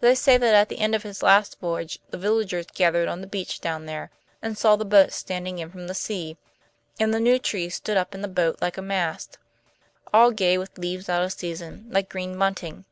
[0.00, 3.28] They say that at the end of his last voyage the villagers gathered on the
[3.28, 4.10] beach down there
[4.42, 6.36] and saw the boat standing in from the sea,
[6.98, 9.38] and the new trees stood up in the boat like a mast,
[10.12, 12.86] all gay with leaves out of season, like green bunting.